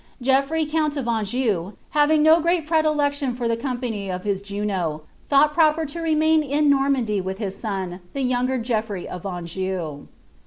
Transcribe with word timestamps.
Geoffrey 0.19 0.65
count 0.65 0.97
of 0.97 1.07
Anjou, 1.07 1.73
having 1.91 2.23
no 2.23 2.39
great 2.39 2.65
predilection 2.65 3.35
for 3.35 3.47
the 3.47 3.55
com 3.55 3.79
pany 3.79 4.09
of 4.09 4.23
his 4.23 4.41
Juno, 4.41 5.03
thought 5.29 5.53
proper 5.53 5.85
to 5.85 5.99
remain 6.01 6.41
in 6.41 6.71
Normandy 6.71 7.21
with 7.21 7.37
his 7.37 7.55
son, 7.55 7.99
the 8.13 8.23
younger 8.23 8.57
Geoffrey 8.57 9.07
of 9.07 9.27
Anjou. 9.27 10.07